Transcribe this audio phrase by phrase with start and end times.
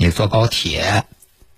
[0.00, 1.02] 你坐高铁，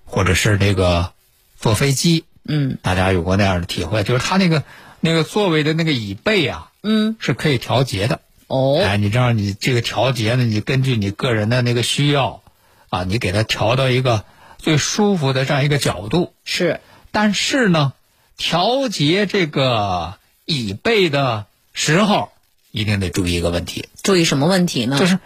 [0.03, 1.13] 或者是这个
[1.59, 4.63] 坐飞机，嗯，大家有过那样的体会，就是它那个
[4.99, 8.19] 那个座位的那个椅背啊，嗯，是可以调节的。
[8.47, 12.41] 哦，哎，你这样你这个调节呢，你根据你个人的那个需要，
[12.89, 14.25] 啊，你给它调到一个
[14.57, 16.33] 最舒服的这样一个角度。
[16.43, 17.93] 是，但是呢，
[18.37, 22.31] 调节这个椅背的时候，
[22.71, 23.87] 一定得注意一个问题。
[24.01, 24.97] 注意什么问题呢？
[24.97, 25.19] 就是，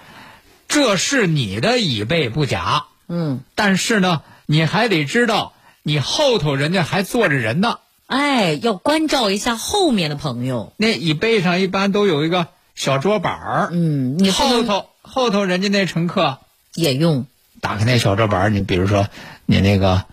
[0.67, 2.87] 这是你的椅背不假。
[3.07, 5.53] 嗯，但是呢，你还得知道，
[5.83, 7.79] 你后头人家还坐着人呢。
[8.07, 10.73] 哎，要关照一下后面的朋友。
[10.77, 13.69] 那椅背上一般都有一个小桌板儿。
[13.71, 16.37] 嗯，你后头后头人家那乘客
[16.75, 17.25] 也用
[17.61, 19.07] 打开那小桌板儿，你比如说
[19.47, 20.03] 你那个，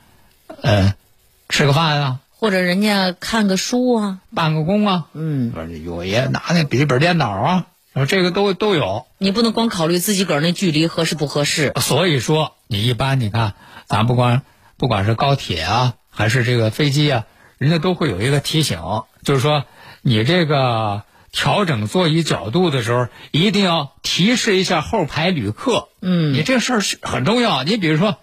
[0.62, 0.95] 呃，
[1.51, 7.67] 吃个饭啊，或者人家看个书啊，办个工啊，嗯，不是有爷拿那笔记本电脑啊。
[7.93, 11.75] 然后这个都都有，你不能光考虑自己个儿那距离合适不合适。
[11.79, 13.53] 所以说，你一般你看，
[13.87, 14.43] 咱不管
[14.78, 17.27] 不管是高铁啊，还是这个飞机啊，
[17.59, 18.81] 人家都会有一个提醒，
[19.22, 19.65] 就是说
[20.00, 21.03] 你这个
[21.33, 25.89] 调整座椅角度的时候，一定要提示一下后排旅客。
[26.00, 27.62] 嗯，你这事儿是很重要。
[27.62, 28.16] 你比如说，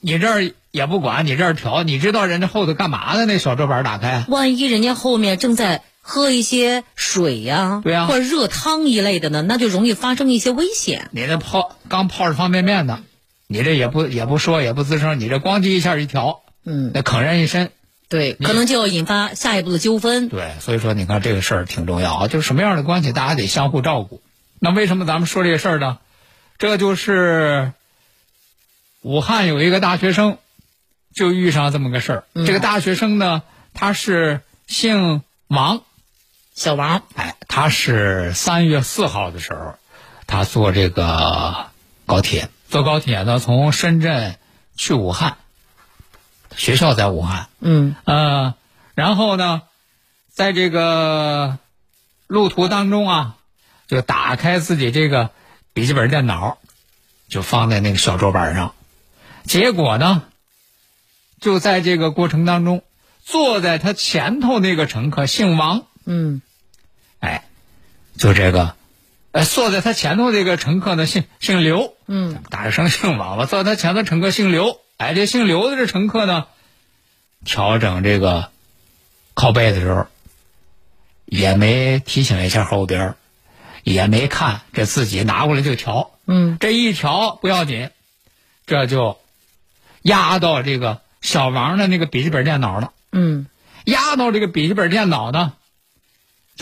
[0.00, 3.26] 你这儿也不管，你这儿调，你知道人家后头干嘛呢？
[3.26, 5.82] 那小桌板打开，万一人家后面正在。
[6.04, 11.08] 喝一些水呀，对呀，或者热汤一类的呢，那就容易发生一些危险。
[11.12, 13.04] 你这泡刚泡着方便面呢，
[13.46, 17.70] 你这也不也不说也不吱声，你这咣叽一下一调，嗯，那坑人一身，
[18.08, 20.28] 对，可能就要引发下一步的纠纷。
[20.28, 24.20] 对，所以说你看这个事儿挺重要啊，就是什么样的关系，大家得相互照顾。
[24.58, 25.98] 那为什么咱们说这个事儿呢？
[26.58, 27.72] 这就是
[29.02, 30.38] 武汉有一个大学生，
[31.14, 32.24] 就遇上这么个事儿。
[32.34, 33.42] 这个大学生呢，
[33.72, 35.82] 他是姓王。
[36.54, 39.74] 小王，哎，他是三月四号的时候，
[40.26, 41.66] 他坐这个
[42.04, 44.36] 高铁，坐高铁呢，从深圳
[44.76, 45.38] 去武汉，
[46.54, 48.54] 学校在武汉，嗯，呃，
[48.94, 49.62] 然后呢，
[50.30, 51.58] 在这个
[52.26, 53.36] 路途当中啊，
[53.88, 55.30] 就打开自己这个
[55.72, 56.58] 笔记本电脑，
[57.30, 58.74] 就放在那个小桌板上，
[59.44, 60.22] 结果呢，
[61.40, 62.84] 就在这个过程当中，
[63.24, 65.86] 坐在他前头那个乘客姓王。
[66.04, 66.42] 嗯，
[67.20, 67.44] 哎，
[68.16, 68.74] 就这个，
[69.32, 71.94] 呃，坐在他前头这个乘客呢，姓姓刘。
[72.06, 74.80] 嗯，大学生姓王吧，坐在他前头乘客姓刘。
[74.98, 76.46] 哎，这姓刘的这乘客呢，
[77.44, 78.50] 调整这个
[79.34, 80.06] 靠背的时候，
[81.24, 83.14] 也没提醒一下后边，
[83.82, 86.10] 也没看这自己拿过来就调。
[86.26, 87.90] 嗯，这一调不要紧，
[88.66, 89.18] 这就
[90.02, 92.92] 压到这个小王的那个笔记本电脑了。
[93.10, 93.46] 嗯，
[93.84, 95.54] 压到这个笔记本电脑呢。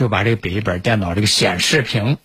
[0.01, 2.17] 就把这个笔记本电脑这个显示屏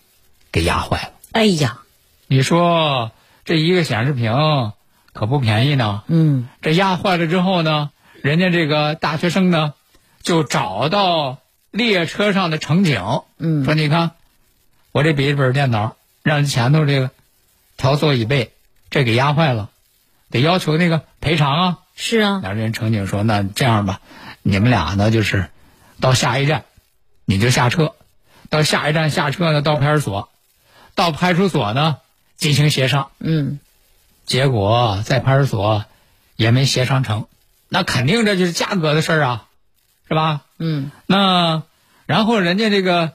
[0.54, 1.12] 给压坏了。
[1.34, 1.80] 哎呀，
[2.26, 3.12] 你说
[3.44, 4.72] 这一个显示屏
[5.12, 6.04] 可不便宜呢。
[6.08, 7.92] 嗯，这压坏了之后呢，
[8.22, 9.74] 人家这个大学生呢，
[10.22, 13.04] 就找到列车上的乘警，
[13.40, 14.12] 嗯，说你看，
[14.94, 17.12] 我这笔记本电脑让前头这个
[17.76, 18.54] 调座椅背
[18.90, 19.70] 这给压坏了，
[20.32, 21.80] 得要求那个赔偿啊。
[21.94, 22.40] 是啊。
[22.42, 24.00] 然后人乘警说：“那这样吧，
[24.44, 25.50] 你们俩呢，就是
[26.00, 26.64] 到下一站。”
[27.28, 27.96] 你就下车，
[28.52, 30.30] 到下一站下车呢，到派出所，
[30.94, 31.98] 到派出所呢
[32.38, 33.10] 进行协商。
[33.18, 33.60] 嗯，
[34.28, 35.86] 结果在派出所
[36.36, 37.26] 也没协商成，
[37.68, 39.46] 那肯定这就是价格的事儿啊，
[40.08, 40.42] 是吧？
[40.60, 41.64] 嗯，那
[42.06, 43.14] 然后人家这个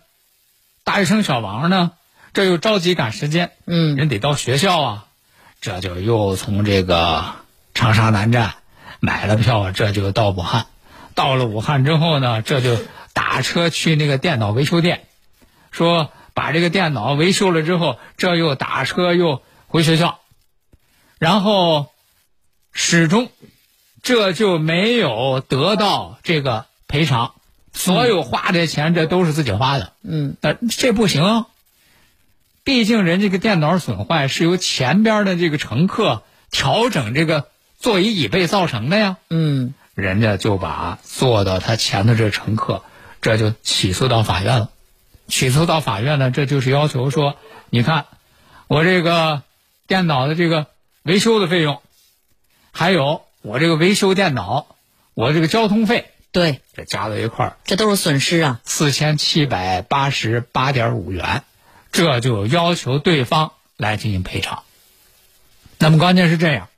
[0.82, 1.92] 大学生小王呢，
[2.32, 5.06] 这又着急赶时间，嗯，人得到学校啊，
[5.60, 7.26] 这就又从这个
[7.74, 8.54] 长沙南站
[8.98, 10.66] 买了票，这就到武汉。
[11.14, 12.76] 到了武汉之后呢，这就。
[13.12, 15.06] 打车去那个电脑维修店，
[15.70, 20.20] 说把这个电脑维修了之后，这又打车又回学校，
[21.18, 21.90] 然后
[22.72, 23.28] 始终
[24.02, 27.34] 这就没有得到这个赔偿，
[27.72, 29.92] 所有花的钱这都是自己花的。
[30.02, 31.46] 嗯，但这不行啊，
[32.64, 37.48] 毕竟人这个电脑损坏是由前边的这个乘客调整这个
[37.78, 39.16] 座椅椅背造成的呀。
[39.28, 42.82] 嗯，人家就把坐到他前头这乘客，
[43.20, 44.70] 这就起诉到法院了。
[45.28, 47.36] 起诉到法院呢，这就是要求说，
[47.68, 48.06] 你看，
[48.66, 49.42] 我这个
[49.86, 50.66] 电脑的这个
[51.02, 51.80] 维修的费用，
[52.72, 54.66] 还有我这个维修电脑，
[55.14, 58.60] 我这个交通费，对，这加到一块儿这都是损失啊。
[58.64, 61.44] 四千七百八十八点五元，
[61.92, 64.64] 这就要求对方来进行赔偿。
[65.78, 66.68] 那么关键是这样，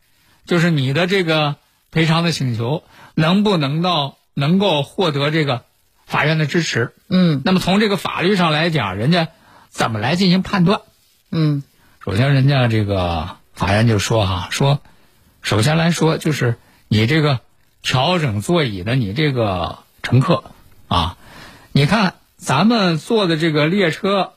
[0.46, 1.56] 就是你的这个
[1.90, 2.84] 赔偿的请求
[3.14, 5.64] 能不能到能够获得这个
[6.12, 6.92] 法院的支持？
[7.08, 9.28] 嗯那么从这个法律上来讲，人家
[9.70, 10.82] 怎么来进行判断？
[11.30, 11.62] 嗯
[12.04, 14.80] 首先，人家这个法院就说哈，说，
[15.40, 16.56] 首先来说就是
[16.88, 17.40] 你这个
[17.80, 20.44] 调整座椅的你这个乘客
[20.86, 21.16] 啊，
[21.72, 24.34] 你看咱们坐的这个列车，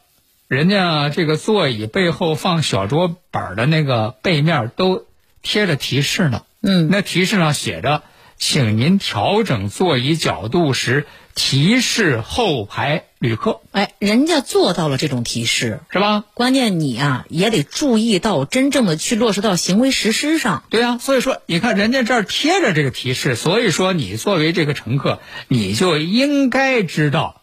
[0.48, 5.06] 人家这个座椅背后放小桌板的那个背面都
[5.42, 8.04] 贴着提示呢，嗯，那提示上写着，
[8.38, 16.23] 请您调整座椅角度时提示后排旅客，哎，人家做到了这种提示，是吧？
[16.33, 20.63] 关键你啊也得注意到真正的去落实到行为实施上。
[20.69, 27.41] 对呀、所以说你看人家这儿贴着这个提示，所以说你作为这个乘客，你就应该知道，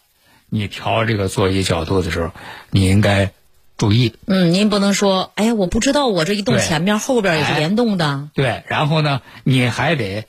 [0.49, 2.33] 你调这个座椅角度的时候，
[2.71, 3.33] 你应该
[3.77, 4.15] 注意。
[4.27, 8.31] 嗯，您不能说，哎呀，我不知道我这一动前面后边也是哎联动的。
[8.33, 10.25] 对，然后呢，你还得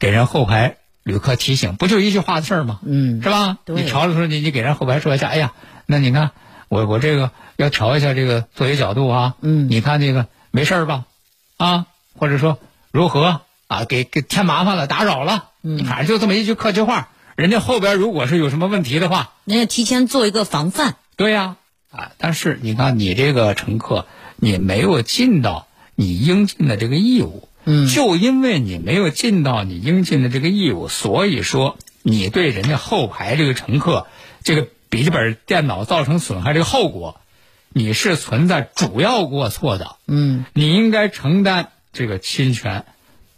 [0.00, 2.80] 给人后排旅客提醒，不就一句话的事儿吗？
[2.84, 3.58] 嗯是吧？
[3.66, 5.52] 你调的时候，你你给人后排说一下，哎呀，
[5.86, 6.32] 那你看
[6.68, 11.04] 我我这个要调一下这个座椅角度啊，嗯你看这个没事儿吧？
[11.56, 11.86] 啊，
[12.18, 12.58] 或者说
[12.90, 13.84] 如何啊？
[13.84, 17.10] 给给添麻烦了，打扰了，嗯反正就这么一句客气话。
[17.36, 20.96] 人家后边如果是有什么问题的话，人家提前做一个防范。
[21.16, 21.56] 对呀、
[21.90, 24.06] 啊，但是你看你这个乘客，
[24.36, 25.66] 你没有尽到
[25.96, 27.88] 你应尽的这个义务，嗯。
[27.88, 34.06] 就因为你没有尽到你应尽的这个义务，所以说你对人家后排这个乘客
[34.42, 37.20] 这个笔记本电脑造成损害这个后果，
[37.70, 42.84] 你是存在主要过错的，嗯，你应该承担这个侵权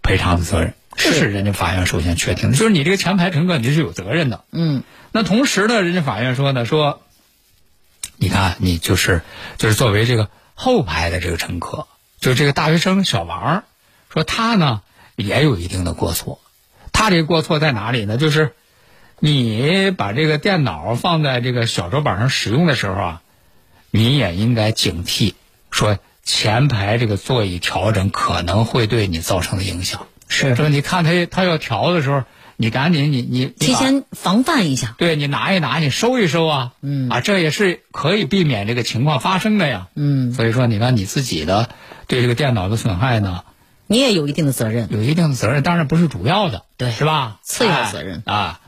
[0.03, 4.45] 赔偿的责任，这是是人家法院首先确定的，就是你这个前排乘客你是有责任的。
[4.53, 4.83] 嗯。
[5.13, 7.01] 那同时呢，人家法院说呢，说，
[8.19, 9.23] 你看你就是
[9.57, 11.87] 就是作为这个后排的这个乘客，
[12.21, 13.65] 就是这个大学生小王，
[14.17, 14.81] 说他呢
[15.15, 16.41] 也有一定的过错，
[16.91, 18.17] 他这个过错在哪里呢？
[18.17, 18.55] 就是
[19.21, 23.23] 你把这个电脑放在这个小桌板上使用的时候啊，
[23.91, 25.35] 你也应该警惕，
[25.71, 30.07] 说前排这个座椅调整可能会对你造成的影响。
[30.29, 32.25] 是说你看他他要调的时候，
[32.57, 34.95] 你赶紧你你提前防范一下。
[34.97, 39.89] 对你拿一拿，你收一收啊，嗯啊，这也是可以避免这个情况发生的呀。
[39.95, 41.69] 嗯，所以说，你看你自己的
[42.07, 43.45] 对这个电脑的损害呢，
[43.87, 44.89] 你也有一定的责任。
[44.91, 47.39] 有一定的责任，当然不是主要的，对是吧？
[47.43, 48.61] 次要责任哎啊。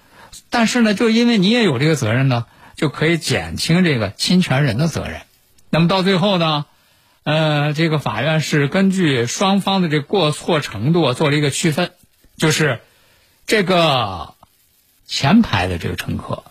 [0.51, 5.23] 但是呢，就因为你也有这个责任呢，就可以减轻这个侵权人的责任。
[5.71, 6.65] 那么到最后呢，
[7.25, 11.91] 呃，这个法院是根据双方的这过错程度做了一个区分，
[12.37, 12.81] 就是
[13.47, 14.35] 这个
[15.07, 16.45] 前排的这个乘客，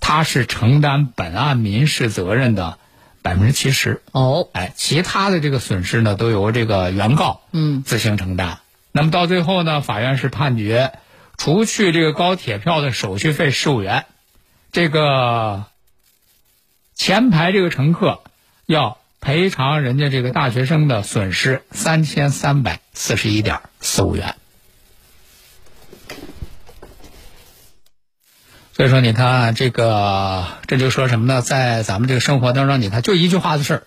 [0.00, 2.78] 他是承担本案民事责任的
[3.24, 4.02] 百分之七十。
[4.12, 8.58] 哦，哎，其他的这个损失呢，都由这个原告嗯自行承担。
[8.92, 10.92] 那么到最后呢，法院是判决，
[11.38, 14.04] 除去这个高铁票的手续费十五元，
[14.72, 15.64] 这个
[16.94, 18.22] 前排这个乘客
[18.66, 24.36] 要赔偿人家这个大学生的损失三千三百四十一点四五元。
[28.76, 31.42] 所以说，你看这个，这就说什么呢？
[31.42, 33.82] 在咱们这个生活当中，你看就一句话的事儿，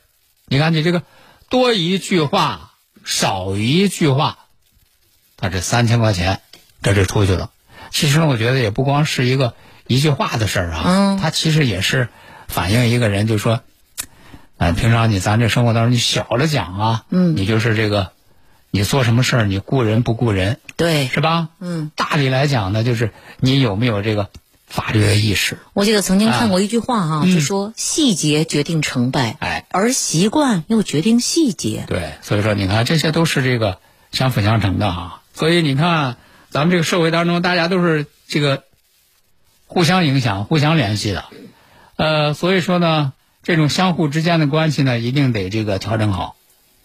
[0.48, 1.04] 你看你这个
[1.50, 2.72] 多一句话，
[3.04, 4.38] 少一句话，
[5.36, 6.40] 他这三千块钱
[6.82, 7.50] 这就出去了。
[7.92, 9.56] 其实呢，我觉得也不光是一个
[9.88, 12.08] 一句话的事儿啊，嗯它其实也是
[12.48, 13.60] 反映一个人，就是说，
[14.58, 18.14] 嗯、平常你咱这生活当中，你小了讲啊，嗯你就是这个，
[18.72, 21.50] 你做什么事儿，你顾人不顾人，对，是吧？
[21.60, 24.30] 嗯，大体来讲呢，就是你有没有这个
[24.68, 25.58] 法律的意识？
[25.74, 31.86] 我记得曾经看过一句话哈、嗯就说细节决定成败，哎，而习惯又决定细节。
[31.88, 33.80] 对，所以说你看，这些都是这个
[34.12, 35.22] 相辅相成的哈。
[35.34, 36.18] 所以你看，
[36.50, 38.64] 咱们这个社会当中，大家都是这个
[39.66, 41.26] 互相影响、互相联系的。
[41.96, 46.36] 呃，所以说呢，这种相互之间的关系呢，一定得这个调整好。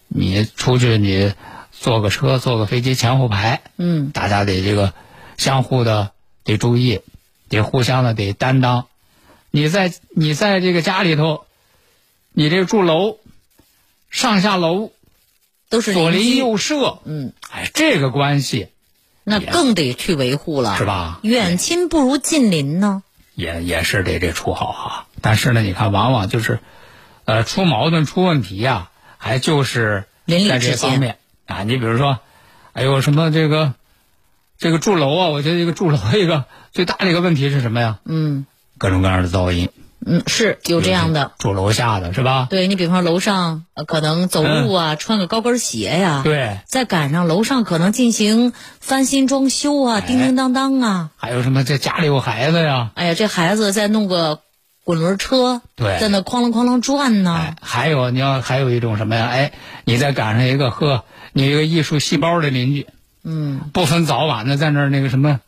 [0.07, 1.33] 你出去你
[1.71, 4.93] 坐个车、坐个飞机前后排，嗯，大家得这个
[5.37, 6.11] 相互的
[6.43, 7.01] 得注意，
[7.55, 8.87] 得互相的得担当。
[9.51, 11.45] 你在你在这个家里头，
[12.31, 13.17] 你这住楼，
[14.09, 14.91] 上下楼
[15.69, 18.69] 都是左邻右舍，嗯，哎，这个关系
[19.23, 20.85] 那更得去维护了，是？
[20.85, 21.19] 吧？
[21.21, 23.03] 远亲不如近邻呢。
[23.35, 25.07] 也也是得这处好啊。
[25.21, 26.59] 但是呢，你看，往往就是，
[27.25, 31.63] 呃，出矛盾、出问题呀、还就是邻里在这方面啊。
[31.63, 32.19] 你比如说，
[32.73, 33.73] 哎呦，什么这个
[34.63, 37.99] 这个住楼啊，我觉得一个住楼一个最大的一个问题是什么呀？
[38.05, 38.45] 嗯
[38.77, 39.67] 各种各样的噪音，
[40.05, 41.33] 嗯，是有这样的。
[41.37, 42.47] 住楼下的是吧？
[42.49, 52.91] 对你比方楼上呃可能走路啊，穿个高跟鞋呀、嗯对，再赶上楼上可能进行翻新装修啊，哎叮叮当当啊，还有什么这家里有孩子呀？
[52.95, 54.39] 哎呀，这孩子再弄个
[54.85, 57.35] 滚轮车，对在那哐啷哐啷转呢。
[57.35, 59.25] 哎，还有你要还有一种什么呀？
[59.27, 59.51] 哎，
[59.83, 61.03] 你再赶上一个呵，
[61.33, 62.87] 你一个艺术细胞的邻居，
[63.23, 65.39] 嗯，不分早晚的在那儿那个什么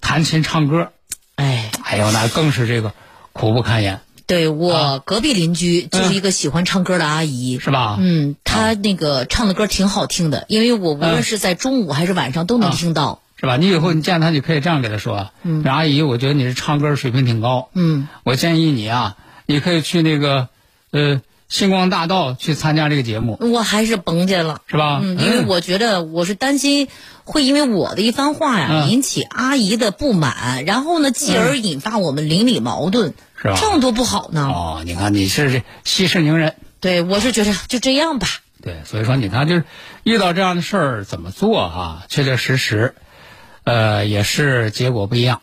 [0.00, 0.92] 弹琴唱歌，
[1.36, 2.92] 哎，哎呦，那更是这个
[3.32, 5.02] 苦不堪言，对我啊。
[5.04, 7.58] 隔壁邻居就是一个喜欢唱歌的阿姨。
[7.58, 7.96] 是吧？
[8.00, 12.74] 嗯，她那个唱的歌挺好听的，因为我无论嗯是在中午还是晚上都能啊。
[12.76, 13.20] 听到。
[13.36, 13.56] 是吧？
[13.56, 19.16] 你以后你见她，你可以这样给她说：“嗯，阿姨，我觉得你是唱歌水平挺高，嗯，我建议你啊，
[19.46, 20.48] 你可以去那个
[20.92, 21.20] 呃
[21.52, 24.62] 星光大道去参加这个节目，我还是甭去了。
[24.66, 25.00] 是吧？
[25.02, 26.88] 嗯，因为我觉得我是担心
[27.24, 34.46] 会因为我的一番话呀、嗯引起阿姨的不满，然后呢，继而引发我们邻里矛盾，是吧这样多不好呢。
[34.48, 38.28] 哦，你看你是息事宁人，对，我是觉得就这样吧。
[38.62, 39.64] 对，所以说你看，就是
[40.04, 42.04] 遇到这样的事儿怎么做啊？
[42.08, 42.94] 确确实实，
[43.64, 45.42] 呃，也是结果不一样。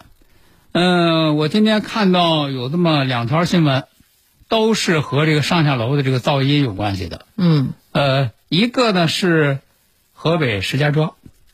[0.71, 3.83] 嗯、我今天看到有这么两条新闻，
[4.49, 7.25] 都是和这个上下楼的这个噪音有关系的。
[7.37, 9.59] 嗯呃，一个呢是
[10.11, 11.13] 河北石家庄，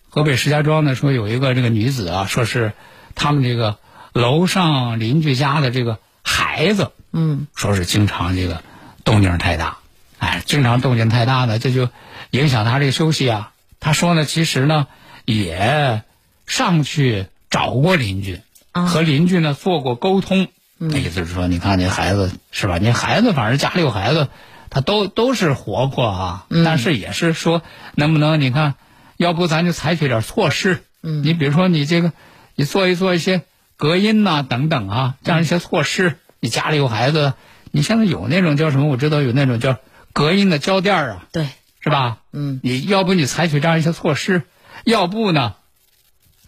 [0.09, 2.71] 河北石家庄呢说有一个这个女子啊，说是
[3.13, 3.77] 他们这个
[4.13, 8.63] 楼上邻居家的这个孩子，嗯说是经常这个
[9.03, 9.77] 动静太大，
[10.17, 11.89] 哎，经常动静太大呢，这就
[12.31, 13.51] 影响他这个休息啊。
[13.79, 14.87] 他说呢，其实呢
[15.25, 16.01] 也
[16.47, 18.39] 上去找过邻居，
[18.71, 20.47] 啊和邻居呢做过沟通。
[20.77, 22.77] 那意思是说，你看这孩子是吧？
[22.77, 24.27] 你孩子反正家里有孩子，
[24.69, 27.61] 他都都是活泼啊，但是也是说
[27.95, 28.75] 能不能你看，
[29.17, 30.83] 要不咱就采取点措施。
[31.01, 32.11] 嗯你比如说你这个，
[32.55, 33.43] 你做一做一些
[33.77, 36.17] 隔音呐、等等啊，这样一些措施。
[36.39, 37.33] 你家里有孩子，
[37.71, 38.87] 你现在有那种叫什么？
[38.87, 39.77] 我知道有那种叫
[40.13, 41.47] 隔音的胶垫儿啊，对，
[41.79, 42.17] 是吧？
[42.33, 44.43] 嗯你要不你采取这样一些措施，
[44.83, 45.55] 要不呢，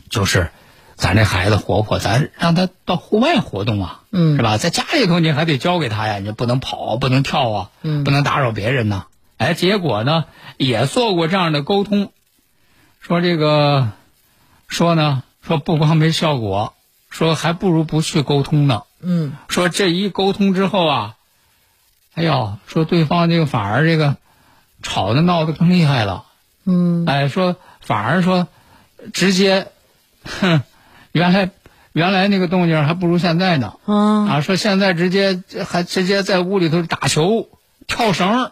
[0.09, 0.49] 就是
[0.97, 4.57] 咱这孩子活泼，咱让他到户外活动啊，嗯是吧？
[4.57, 9.05] 在家里头你还得教给他呀，你不能跑，不能跳啊，嗯不能打扰别人呐。
[9.37, 10.25] 哎，结果呢
[10.57, 12.11] 也做过这样的沟通，
[12.99, 13.91] 说这个，
[14.67, 16.73] 说呢，说不光没效果，
[17.11, 18.81] 说还不如不去沟通呢。
[18.99, 21.15] 嗯说这一沟通之后啊，
[22.15, 24.17] 哎呦，说对方这个反而这个
[24.81, 26.25] 吵的闹得更厉害了。
[26.65, 28.47] 嗯哎，说反而说
[29.13, 29.67] 直接，
[30.25, 30.63] 哼，
[31.11, 31.49] 原来
[31.93, 33.73] 原来那个动静还不如现在呢。
[33.85, 37.49] 啊，啊，说现在直接还直接在屋里头打球、
[37.87, 38.51] 跳绳，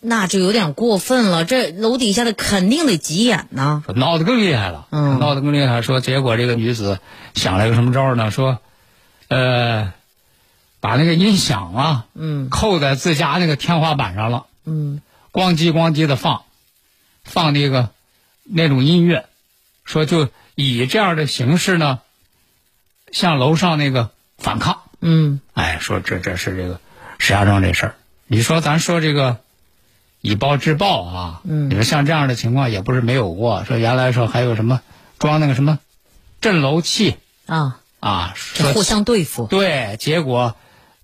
[0.00, 1.44] 那就有点过分了。
[1.44, 3.82] 这楼底下的肯定得急眼呐。
[3.86, 4.86] 说闹得更厉害了。
[4.90, 5.82] 嗯闹得更厉害。
[5.82, 6.98] 说结果这个女子
[7.34, 8.30] 想了个什么招呢？
[8.30, 8.58] 说，
[9.28, 9.92] 呃，
[10.80, 14.46] 把那个音响啊嗯扣在自家那个天花板上了。
[14.66, 15.00] 嗯
[15.32, 16.42] 咣叽咣叽的放，
[17.24, 17.90] 放那个
[18.42, 19.26] 那种音乐，
[19.84, 22.00] 说就以这样的形式呢，
[23.12, 24.82] 向楼上那个反抗。
[25.00, 25.40] 嗯。
[25.54, 26.80] 哎，说这这是这个
[27.18, 27.94] 石家庄这事儿，
[28.26, 29.38] 你说咱说这个
[30.20, 31.70] 以暴制暴啊，嗯。
[31.70, 34.80] 你说像这样的情况也不是没有过，说原来说还有什么
[35.18, 35.78] 装那个什么
[36.40, 37.16] 震楼器。
[37.46, 39.46] 啊，啊，说这互相对付。
[39.46, 40.54] 对，结果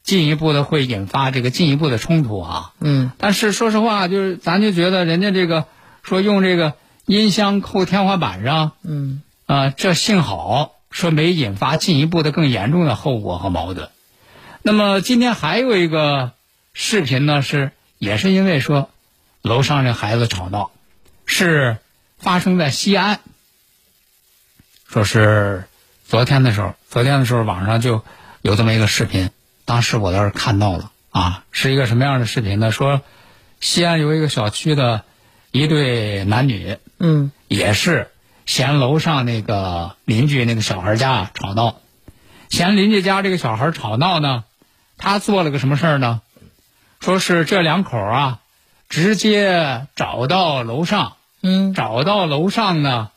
[0.02, 2.72] 进一步的会引发这个进一步的冲突啊。
[2.80, 3.10] 嗯。
[3.18, 5.64] 但是说实话，就是咱就觉得人家这个
[6.02, 6.74] 说用这个
[7.04, 13.90] 音箱扣天花板上，嗯啊、这幸好说没引发进一步的更严重的后果和矛盾。
[14.62, 16.32] 那么今天还有一个
[16.72, 18.90] 视频呢，是也是因为说
[19.42, 20.72] 楼上这孩子吵闹，
[21.24, 21.78] 是
[22.18, 23.20] 发生在西安，
[24.88, 25.64] 说是
[26.04, 28.02] 昨天的时候，昨天的时候网上就
[28.42, 29.30] 有这么一个视频，
[29.64, 32.72] 当时我倒是看到了啊，是一个什么样的视频呢？
[32.72, 33.00] 说
[33.60, 35.04] 西安有一个小区的
[35.52, 38.10] 一对男女，嗯也是
[38.46, 41.76] 嫌楼上那个邻居那个小孩家吵闹，
[42.48, 44.44] 嫌邻居家这个小孩吵闹呢，
[44.96, 46.22] 他做了个什么事儿呢？
[47.00, 48.38] 说是这两口啊，
[48.88, 51.74] 直接找到楼上，嗯。
[51.74, 53.10] 找到楼上呢，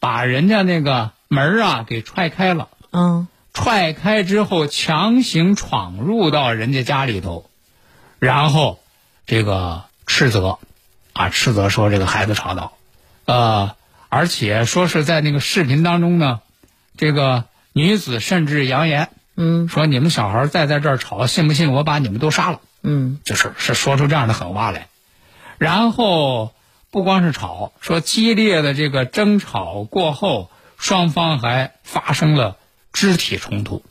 [0.00, 2.68] 把人家那个门儿啊给踹开了。
[2.92, 3.28] 嗯。
[3.52, 7.50] 踹开之后，强行闯入到人家家里头，
[8.18, 8.78] 然后
[9.26, 10.58] 这个斥责，
[11.14, 12.72] 啊，斥责说这个孩子吵闹，
[13.24, 13.74] 呃，
[14.16, 16.40] 而且说是在那个视频当中呢，
[16.96, 17.44] 这个
[17.74, 24.88] 女子甚至扬言嗯说：“你们小孩再在这儿吵，信不信我把你们都杀了？”嗯就是是说出这样的狠话来，
[25.58, 26.54] 然后
[26.90, 32.56] 不光是吵，说激烈的这个争吵过后，双方还发生了
[32.94, 33.84] 肢体冲突，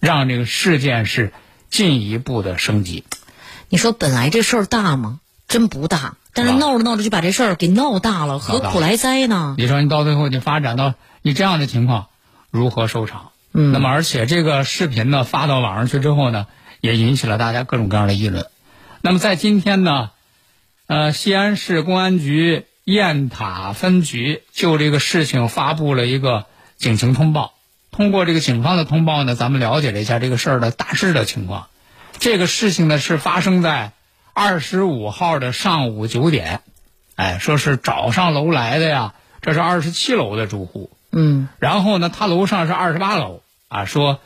[0.00, 1.32] 让这个事件是
[1.70, 3.04] 进一步的升级。
[3.68, 5.20] 你说本来这事儿大吗？
[5.46, 9.54] 真不大，但是闹着闹着就把这事儿给闹大了，何苦来哉呢？
[9.58, 12.06] 你说你到最后你发展到你这样的情况，
[12.50, 13.30] 如何收场？
[13.54, 16.46] 嗯那么而且这个视频呢发到网上去之后呢，
[16.80, 18.46] 也引起了大家各种各样的议论。
[19.00, 20.10] 那么在今天呢，
[20.86, 26.44] 呃，西安市公安局雁塔分局就这个事情发布了一个
[26.76, 27.54] 警情通报。
[27.90, 31.68] 通过这个警方的通报呢，咱们了解了一下这个事儿的大致的情况。
[32.18, 33.92] 这个事情呢是发生在
[34.38, 36.60] 二十五号的上午九点，
[37.16, 40.90] 哎，说是找上楼来的呀，这是二十七楼的住户。
[41.10, 41.48] 嗯。
[41.58, 43.42] 然后呢，他楼上是二十八楼。
[43.66, 44.20] 啊，说，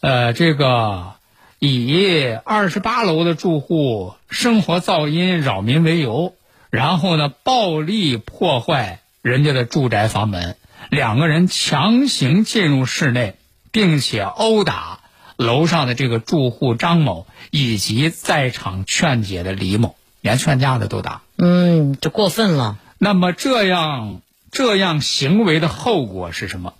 [0.00, 1.14] 呃，这个
[1.58, 6.34] 以二十八楼的住户生活噪音扰民为由，
[6.70, 10.56] 然后呢，暴力破坏人家的住宅房门，
[10.90, 13.34] 两个人强行进入室内，
[13.72, 15.00] 并且殴打
[15.36, 21.22] 楼上的这个住户张某以及在场劝解的李某，连劝架的都打。
[21.38, 22.76] 嗯，这过分了。
[22.98, 24.20] 那么这样
[24.50, 26.74] 这样行为的后果是什么？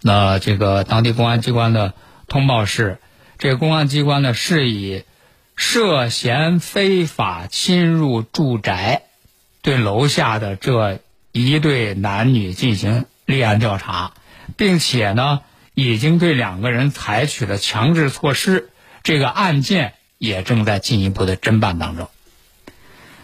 [0.00, 1.92] 那这个当地公安机关的
[2.26, 2.96] 通报是，
[3.38, 5.04] 这个公安机关呢是以
[5.56, 9.02] 涉嫌非法侵入住宅，
[9.60, 11.00] 对楼下的这
[11.32, 14.12] 一对男女进行立案调查，
[14.56, 15.40] 并且呢
[15.74, 18.70] 已经对两个人采取了强制措施，
[19.06, 22.08] 这个案件也正在进一步的侦办当中。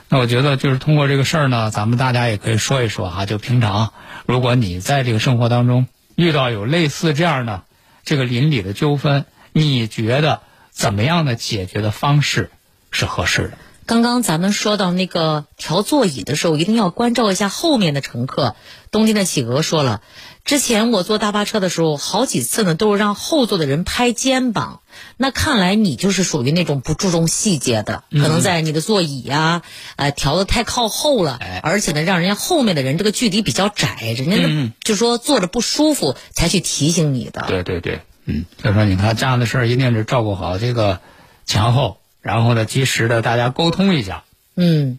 [0.08, 3.26] 那我觉得就是通过这个事儿呢，咱们大家也可以说一说哈。
[3.26, 3.92] 就平常，
[4.24, 7.64] 如果你在这个生活当中遇到有类似这样的
[8.04, 12.52] 这个邻里的纠纷，你觉得怎么样的解决的方式
[12.92, 13.58] 是合适的？
[13.84, 18.54] 刚刚咱们说到那个调座椅的时候，一定要关照一下后面的乘客。
[18.92, 20.00] 东京的企鹅说了，
[20.44, 24.80] 之前我坐大巴车的时候，好几次呢都是让后座的人拍肩膀。
[25.16, 29.62] 那看来你就是属于那种不注重细节的，可能在你的座椅呀、
[29.96, 37.44] 呃，调的太靠后了，哎而且呢，让人家后面的人这个距离比较窄，人家嗯就说坐着不舒服才去提醒你的。
[37.48, 41.00] 对对对，嗯，所以说你看这样的事儿一定是照顾好这个
[41.46, 44.24] 前后，然后呢及时的大家沟通一下。
[44.56, 44.98] 嗯，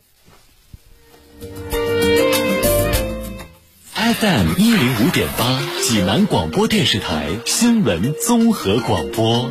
[4.04, 9.50] FM 一零五点八，济南广播电视台新闻综合广播。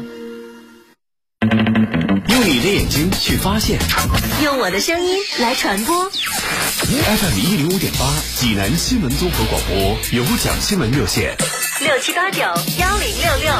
[2.28, 3.80] 用你的眼睛去发现
[4.44, 6.10] 用我的声音来传播。
[6.10, 11.34] ，FM 一零五点八，济南新闻综合广播有奖新闻热线，
[11.80, 13.54] 六七八九幺零六六。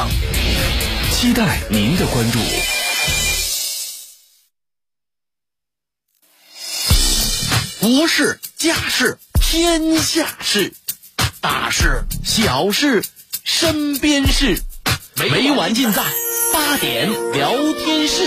[1.10, 2.38] 期待您的关注。
[7.80, 10.72] 国事、家事、天下事，
[11.42, 13.02] 大事、小事、
[13.42, 14.62] 身边事，
[15.16, 16.00] 每晚尽在
[16.54, 17.52] 八点聊
[17.84, 18.22] 天室。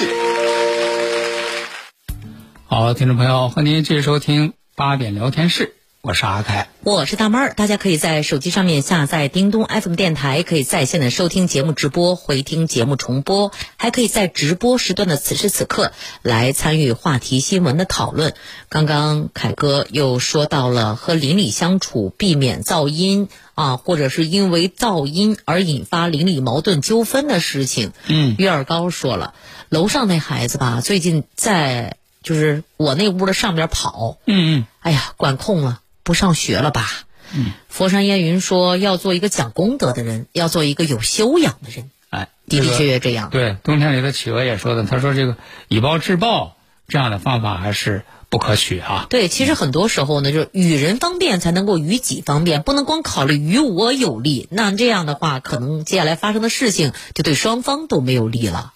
[2.66, 6.68] 好，听众朋友，欢迎您继续收听八点聊天室，我是阿凯。
[6.84, 18.36] 我是大妹儿，大家可以在手机上面下载叮咚 FM 电台，可以在线的收听节目直播、回听节目重播，还可以在直播时段的此时此刻来参与话题新闻的讨论。
[18.70, 27.94] 刚刚凯哥又说到了和邻里相处，避免噪音啊，或者是因为噪音而引发邻里矛盾纠纷的事情。
[28.06, 29.34] 嗯月儿高说了，
[29.70, 36.88] 楼上那孩子吧，最近在就是我那屋的上边跑，嗯嗯，哎呀，管控了，不上学了吧？
[37.34, 43.32] 嗯，佛山烟云说要做一个讲功德的人，要做一个有修养的人，哎，的的确确这样。
[43.32, 45.36] 对，冬天里的企鹅也说的，他说这个
[45.68, 46.56] 以暴制暴
[46.88, 49.08] 这样的方法还是不可取啊。
[49.10, 54.48] 对，其实很多时候呢，就是与人方便才能够与己方便，不能光考虑与我有利。
[54.52, 58.74] 那这样的话，可能接下来发生的事情就对双方都没有利了。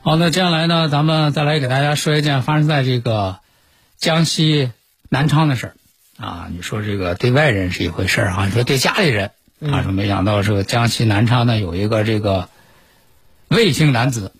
[0.00, 3.40] 好，那接下来呢，咱们再来给大家说一件发生在这个
[3.98, 4.72] 江西
[5.10, 5.76] 南昌的事儿
[6.18, 6.48] 啊。
[6.50, 12.48] 你说这个对外人是一回事儿啊，你说对家里人啊，说没想到这个江西南昌呢有一个这个
[13.48, 14.32] 魏姓男子，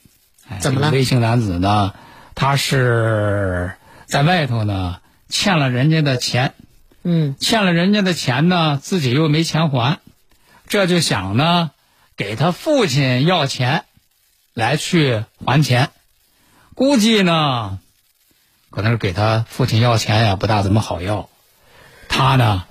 [0.48, 1.94] 哎、怎么了这个魏姓男子呢，
[2.34, 3.72] 他是
[4.06, 6.54] 在外头呢欠了人家的钱，
[7.02, 9.98] 嗯欠了人家的钱呢，自己又没钱还，
[10.68, 11.70] 这就想呢
[12.16, 13.84] 给他父亲要钱，
[14.54, 15.90] 来去还钱。
[16.74, 17.78] 估计呢，
[18.68, 21.30] 可能是给他父亲要钱呀，不大怎么好要。
[22.08, 22.64] 他呢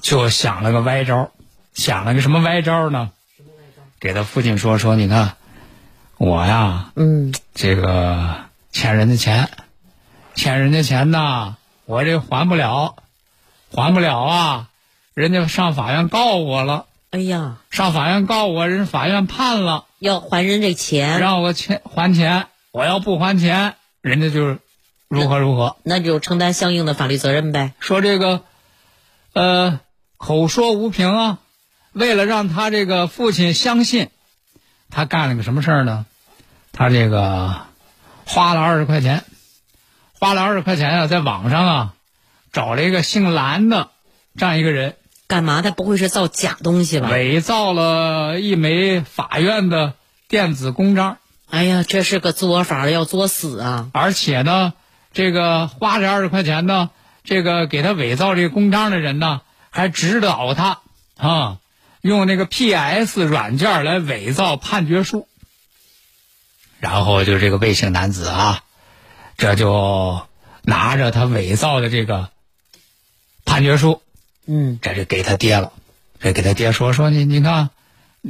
[0.00, 1.30] 就想了个歪招，
[1.74, 3.10] 想了个什么歪招呢？
[4.00, 5.36] 给他父亲说说，你看
[6.16, 8.36] 我呀，嗯这个
[8.72, 9.48] 欠人家钱，
[10.34, 12.96] 欠人家钱呐，我这还不了，
[13.72, 14.68] 还不了啊！
[15.14, 24.58] 人家上法院告我了，哎呀，上法院告我，人法院判了，要还人这钱，让我钱还钱，我要不还钱，人家就
[25.08, 25.76] 如何如何。
[25.82, 27.74] 那就承担相应的法律责任呗。
[27.78, 28.42] 说这个，
[29.32, 29.80] 呃，
[30.18, 31.38] 口说无凭啊，
[31.92, 34.10] 为了让他这个父亲相信，
[34.90, 36.04] 他干了个什么事儿呢？
[36.72, 37.62] 他这个
[38.26, 39.24] 花了二十块钱，
[40.18, 41.94] 花了二十块钱啊，在网上啊
[42.52, 43.88] 找了一个姓蓝的
[44.36, 45.62] 这样一个人，干嘛？
[45.62, 47.08] 他不会是造假东西吧？
[47.10, 49.94] 伪造了一枚法院的
[50.28, 51.16] 电子公章，
[51.48, 53.88] 哎呀，这是个作法，要作死啊！
[53.92, 54.74] 而且呢，
[55.12, 56.90] 这个花这二十块钱呢，
[57.24, 60.80] 这个给他伪造这个公章的人呢，还指导他
[61.16, 61.58] 啊，
[62.00, 65.28] 用那个 PS 软件来伪造判决书。
[66.80, 68.64] 然后就这个魏姓男子啊，
[69.36, 70.22] 这就
[70.62, 72.30] 拿着他伪造的这个
[73.44, 74.02] 判决书，
[74.46, 75.72] 嗯，这就给他爹了。
[76.18, 77.70] 这给他爹说说你你看，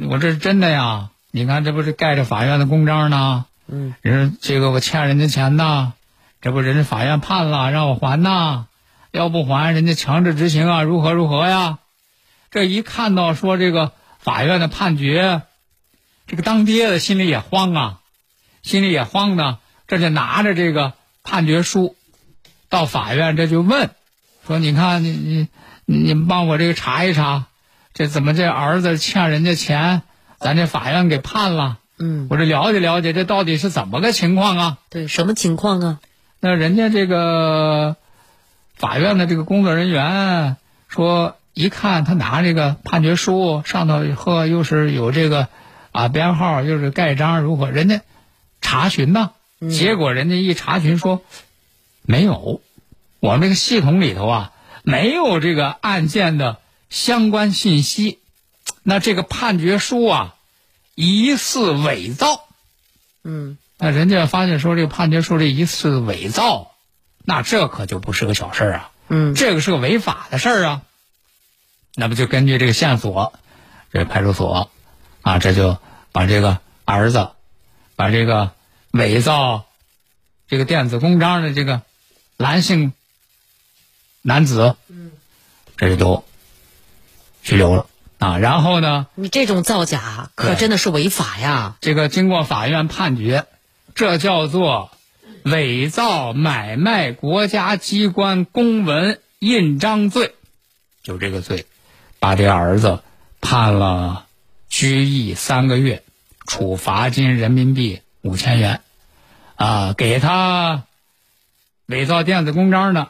[0.09, 1.09] 我这是真的呀！
[1.29, 3.45] 你看这不是盖着法院的公章呢？
[3.67, 5.93] 嗯，人这个我欠人家钱呐，
[6.41, 8.65] 这不人家法院判了让我还呐，
[9.13, 11.77] 要不还人家强制执行啊，如何如何呀？
[12.49, 15.43] 这一看到说这个法院的判决，
[16.25, 17.99] 这个当爹的心里也慌啊，
[18.63, 21.95] 心里也慌呢，这就拿着这个判决书
[22.69, 23.91] 到法院，这就问
[24.47, 25.47] 说：“你看你你
[25.85, 27.45] 你帮我这个查一查，
[27.93, 30.01] 这怎么这儿子欠人家钱，
[30.39, 31.77] 咱这法院给判了？
[31.99, 35.99] 嗯，我这了解了解，这到底是怎么个情况啊？”对，什么情况啊？
[36.39, 37.95] 那人家这个
[38.75, 40.57] 法院的这个工作人员
[40.87, 45.47] 说，一看他拿这个判决书上头呵，又是有这个
[45.91, 47.71] 啊编号，又是盖章，如何？
[47.71, 48.01] 人家
[48.61, 49.31] 查询呢，
[49.71, 51.21] 结果人家一查询说
[52.01, 52.61] 没有，
[53.19, 54.51] 我们这个系统里头啊
[54.83, 56.57] 没有这个案件的
[56.89, 58.19] 相关信息，
[58.83, 60.35] 那这个判决书啊
[60.95, 62.45] 疑似伪造。
[63.23, 66.72] 嗯，那人家发现说这个判决书这疑似伪造，
[67.23, 70.81] 那这可就不是个小事儿啊，嗯，这个是个违法的事儿啊。
[71.95, 73.33] 那么就根据这个线索，
[73.91, 74.69] 这派出所
[75.21, 75.77] 啊，这就
[76.11, 77.29] 把这个儿子，
[77.95, 78.51] 把这个
[78.91, 79.65] 伪造
[80.47, 81.81] 这个电子公章的这个
[82.37, 82.93] 男性
[84.21, 85.11] 男子，嗯，
[85.77, 86.25] 这就都
[87.43, 87.85] 拘留了
[88.17, 88.37] 啊。
[88.37, 91.77] 然后呢，你这种造假可真的是违法呀！
[91.79, 93.45] 这个经过法院判决，
[93.95, 94.89] 这叫做
[95.43, 100.33] 伪造买卖国家机关公文印章罪，
[101.03, 101.65] 就这个罪，
[102.19, 103.01] 把这儿子
[103.41, 104.25] 判了
[104.69, 106.03] 拘役三个月，
[106.47, 108.81] 处罚金人民币五千元，
[109.55, 110.83] 啊，给他
[111.87, 113.09] 伪造电子公章的，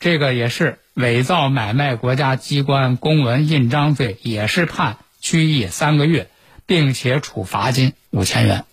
[0.00, 6.28] 这个也是伪造买卖国家机关公文印章罪，也是判拘役三个月，
[6.64, 8.64] 并且处罚金五千元。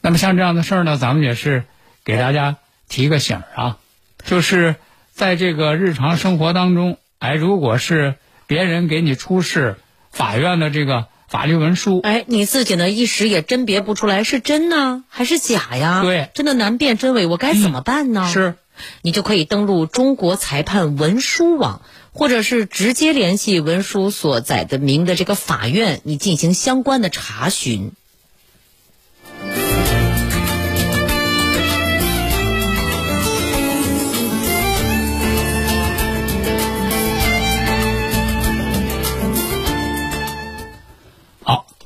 [0.00, 1.64] 那么像这样的事儿呢，咱们也是
[2.08, 2.56] 给大家
[2.88, 3.76] 提个醒儿啊，
[4.24, 4.76] 就是
[5.12, 8.14] 在这个日常生活当中，哎，如果是
[8.46, 9.76] 别人给你出示
[10.10, 16.00] 法院的这个法律文书，哎，你自己呢一时也甄别不出来是真呢还是假呀？
[16.00, 18.26] 对真的难辨真伪，我该怎么办呢？
[18.32, 18.54] 是
[19.02, 27.92] 你就可以登录中国裁判文书网，或者是直接联系文书所载的名的这个法院，你进行相关的查询。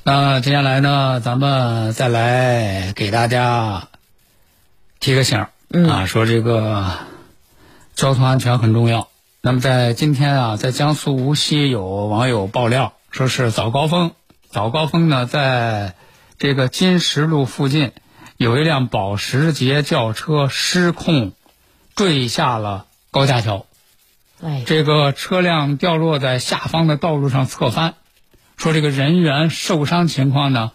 [0.05, 3.87] 那接下来呢，咱们再来给大家
[4.99, 5.51] 提个醒儿、
[5.88, 6.99] 啊，说这个
[7.95, 9.09] 交通安全很重要。
[9.43, 14.11] 那么在今天啊，在江苏无锡有网友爆料，说是早高峰，
[14.51, 15.95] 早高峰呢，在
[16.37, 17.93] 这个金石路附近
[18.37, 21.31] 有一辆保时捷轿车失控
[21.95, 23.67] 坠下了高架桥。
[24.43, 27.95] 哎，这个车辆掉落在下方的道路上侧翻，
[28.62, 30.70] 说这个人员受伤情况呢，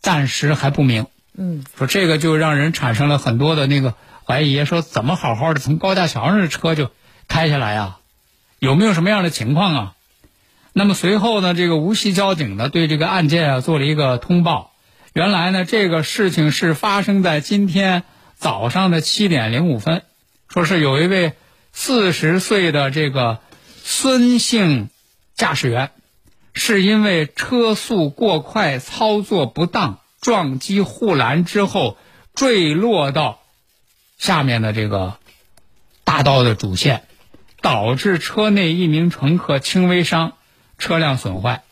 [0.00, 1.06] 暂时还不明。
[1.36, 3.92] 嗯，说这个就让人产生了很多的那个
[4.24, 6.90] 怀疑，说怎么好好的从高架桥上的车就
[7.28, 7.98] 开下来呀？
[8.58, 9.94] 有没有什么样的情况啊？
[10.72, 14.72] 那么随后呢，这个无锡交警呢对这个案件啊做了一个通报。
[15.12, 18.02] 原来呢，这个事情是发生在今天
[18.34, 20.04] 早上的七点零五分，
[20.48, 21.34] 说是有一位
[21.70, 23.40] 四十岁的这个
[23.84, 24.88] 孙姓
[25.34, 25.90] 驾驶员，
[26.52, 31.96] 是因为车速过快、操作不当，撞击护栏之后
[32.34, 33.40] 坠落到
[34.18, 35.18] 下面的这个
[36.04, 37.04] 大道的主线，
[37.60, 40.34] 导致车内一名乘客轻微伤，
[40.76, 41.62] 车辆损坏。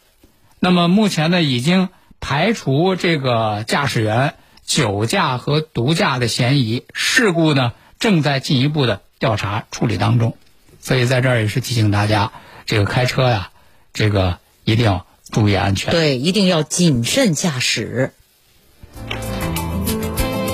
[0.61, 1.89] 那么目前呢，已经
[2.21, 10.37] 排除这个驾驶员酒驾和毒驾的嫌疑，事故呢正在进一步的调查处理当中。
[10.81, 12.33] 所以在这儿也是提醒大家，
[12.65, 13.51] 这个开车呀，
[13.93, 14.39] 这个
[14.69, 15.91] 一定要注意安全。
[15.93, 18.13] 对，一定要谨慎驾驶。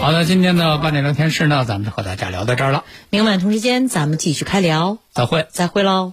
[0.00, 5.48] 好的，今天的八点聊天室呢，咱们就和大家聊到这儿了，明晚同时间咱们继续开聊，再会。
[5.50, 6.12] 再会喽。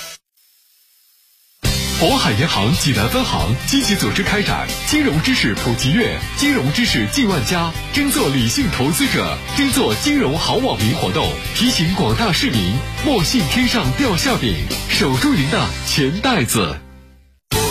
[2.01, 12.73] 渤海银行济南分行积极组织开展金融知识普及月，金融知识进万家，争做理性投资者，争做金融好网民活动，提醒广大市民
[13.05, 14.55] 莫信天上掉馅饼，
[14.89, 16.75] 守住您的钱袋子。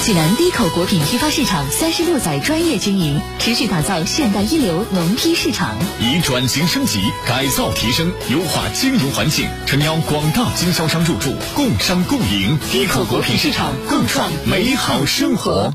[0.03, 5.77] 济南低口果品批发市场三十六载专业经营，持续打造现代一流农批市场。
[6.01, 15.75] 以转型升级、改造提升、优化经营环境，诚邀广大经销商入驻，共商共赢，低口果品市场共创美好生活。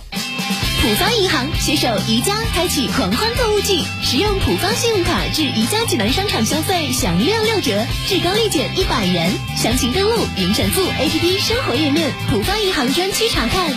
[0.81, 9.31] 浦方银行携手宜家开启狂欢购物季，使用浦方信用卡至宜家济南商场消费享六六折，至高立减一百元。
[9.55, 13.71] 详情登录云闪付 APP 生活页面，浦方银行专区查看。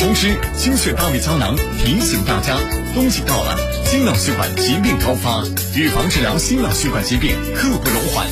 [0.00, 2.56] 同时，精血八味胶囊提醒大家，
[2.94, 5.44] 冬季到了，心脑血管疾病高发，
[5.76, 8.26] 预防治疗心脑血管疾病刻不容缓。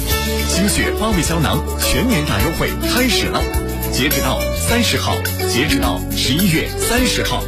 [0.49, 3.41] 精血八味胶囊全年大优惠开始了，
[3.93, 5.15] 截止到三十号，
[5.49, 7.43] 截止到十一月三十号。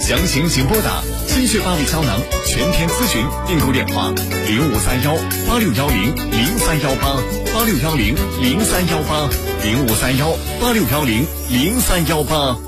[0.00, 4.10] 详情请拨打心血八味胶囊全天咨询订购电话
[4.46, 5.14] 零五三幺
[5.46, 7.16] 八六幺零零三幺八
[7.52, 9.28] 八六幺零零三幺八
[9.62, 12.67] 零五三幺八六幺零零三幺八。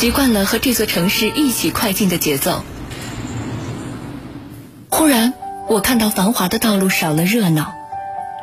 [0.00, 2.62] 习惯了和这座城市一起快进的节奏，
[4.88, 5.34] 忽然
[5.68, 7.74] 我看到繁华的道路少了热闹，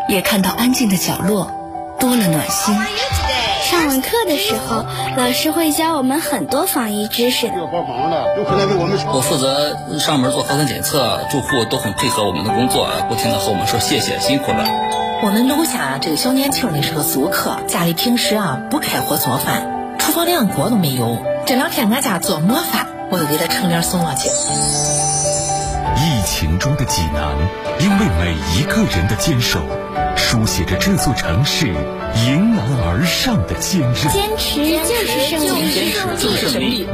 [0.08, 1.52] 也看到安静的角落
[2.00, 2.76] 多了暖心。
[3.64, 4.86] 上完课的时候，
[5.18, 7.48] 老师会教我们很多防疫知识。
[7.48, 14.64] 我负责上门做核酸检测，住户都很配合我们的工作，不停的和我们说谢谢，辛苦了。
[15.24, 19.77] 我们楼下这个小年轻的是个租客，家里平时啊不开火做饭。
[20.08, 21.22] 厨房连锅都没有。
[21.46, 24.30] 这两天俺家做馍饭，我都给他盛点送过去。
[25.98, 27.36] 疫情中的济南，
[27.82, 29.60] 因为每一个人的坚守，
[30.16, 31.68] 书写着这座城市
[32.26, 33.94] 迎难而上的坚韧。
[33.96, 36.88] 坚持就是胜利，坚持就是胜利。